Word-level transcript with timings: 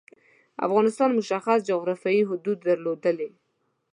افغانستان 0.67 1.09
مشخص 1.19 1.59
جعرافیايی 1.69 2.21
حدود 2.29 2.57
درلودلي. 2.67 3.29